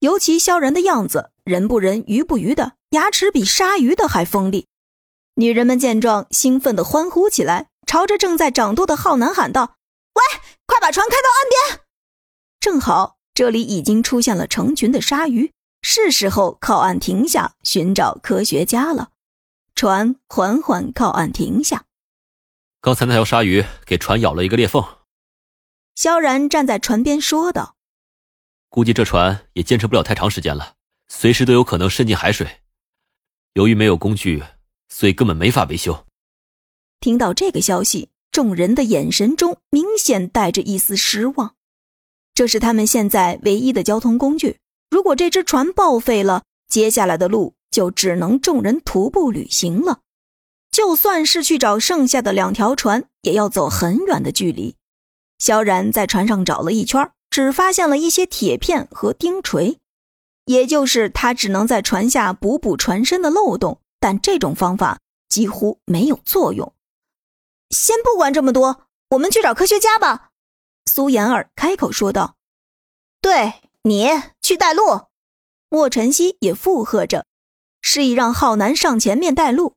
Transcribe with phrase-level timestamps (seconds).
[0.00, 4.66] 尤其萧然的样子，人不人，鱼不鱼的，牙齿比鲨鱼的还锋利。
[5.36, 9.76] 女人们见状，兴奋地欢呼起来，朝着正在掌舵的浩南喊道
[10.14, 10.22] ：“喂，
[10.66, 11.80] 快把船开到岸边！”
[12.60, 19.10] 正好这里已经出现了成群的鲨鱼，是时候靠岸停下，寻找科学家了。
[19.74, 21.84] 船缓缓靠岸停下。
[22.80, 24.82] 刚才那条鲨鱼给船咬了一个裂缝。
[25.94, 27.75] 萧然站在船边说道
[28.68, 30.74] ：“估计这船也坚持不了太长时间了，
[31.08, 32.60] 随时都有可能渗进海水。
[33.54, 34.42] 由于没有工具，
[34.88, 36.04] 所以根本没法维修。”
[37.00, 41.54] 听到这个消息，众人的眼神中明显带着一丝失望。
[42.34, 44.58] 这是他们现在唯一的交通工具，
[44.90, 50.00] 如果这只船报废了，接下来的路就只能众人徒步旅行了。
[50.70, 54.76] 就算是去找剩下的两条船，也要走很远的距离。
[55.38, 59.78] 萧然在船上找了一圈，只发现了一些铁片和钉锤，
[60.46, 66.72] 也就是他只能在船下补补船身的漏洞，但这种方法几乎没有作用。
[67.68, 70.30] 先不管这么多，我们去找科学家吧。
[70.90, 72.36] 苏妍儿开口说道
[73.20, 74.08] ：“对你
[74.40, 75.02] 去带路。”
[75.68, 77.26] 莫晨曦也附和着，
[77.82, 79.74] 示意让浩南上前面带路。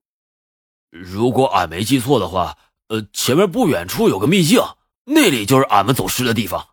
[0.90, 2.58] 如果俺没记错的话，
[2.88, 4.62] 呃，前面不远处有个秘境。
[5.04, 6.66] 那里就是俺们走失的地方。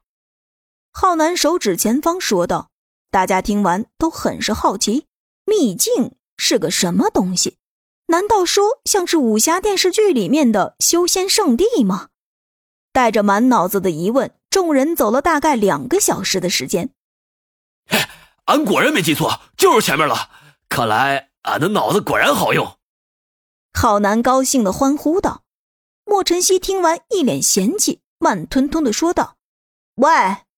[0.99, 2.71] 浩南手指前方说道
[3.13, 5.05] ：“大家听完都很是好奇，
[5.45, 7.59] 秘境是个什么东西？
[8.07, 12.09] 难道说像是武侠电视剧里面的修仙圣地吗？”
[12.95, 16.89] 带着满脑子的疑问，众人走了大概两个小时的时间。
[17.91, 17.99] 嘿，
[18.47, 20.31] 俺果然没记错，就是前面了。
[20.71, 22.79] 看来俺的脑子果然好用。
[23.75, 25.43] 浩南高兴的欢呼道。
[26.07, 28.01] 莫晨曦听完，一脸嫌弃。
[28.19, 29.37] 慢吞吞的说道
[29.97, 30.09] ：“喂，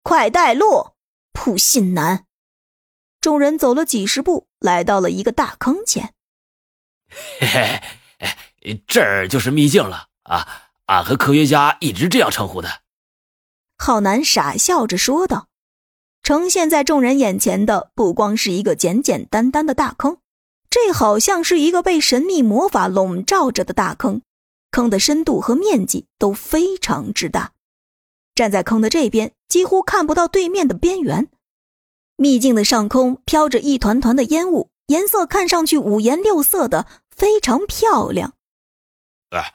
[0.08, 0.91] 快带路！
[1.33, 2.27] 普信男。”
[3.19, 6.13] 众人走了几十步，来到了一个大坑前。
[7.41, 10.69] 嘿嘿，这儿就是秘境了啊！
[10.85, 12.84] 俺和科学家一直这样称呼的。
[13.78, 15.50] 浩南傻笑着说道
[16.24, 20.19] ：“呈现在众人眼前的不光是一个简简单单的大坑，
[20.69, 24.22] 这好像是一个被神秘魔法笼罩着的大坑。”
[24.72, 27.51] 坑的深度和面积都非常之大，
[28.34, 31.30] 站在坑的这边几乎看不到对面的边缘。
[32.16, 38.34] 秘境的上空飘着一团团的烟雾，颜色看上去五颜六色的，非常漂亮。
[39.30, 39.53] 哎，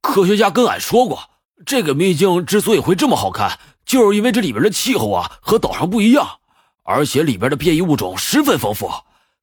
[0.00, 1.18] 科学家跟俺说过，
[1.64, 6.38] 这个秘境之所以会这么好看，就是因为这里边的气候啊和岛上不一样，
[6.84, 8.88] 而且里边的变异物种十分丰富，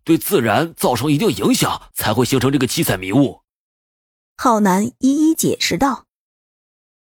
[0.04, 3.42] 对自然造成一定影响，才会形成这个七彩迷雾。
[4.38, 6.06] 浩南一一解释道：“